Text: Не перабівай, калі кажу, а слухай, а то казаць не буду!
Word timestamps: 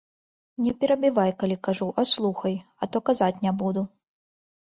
Не 0.67 0.71
перабівай, 0.83 1.33
калі 1.43 1.57
кажу, 1.67 1.89
а 2.03 2.07
слухай, 2.13 2.55
а 2.85 2.89
то 2.93 2.97
казаць 3.09 3.41
не 3.47 3.51
буду! 3.59 3.81